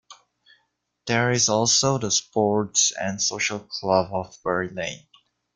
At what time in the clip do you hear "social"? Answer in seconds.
3.21-3.59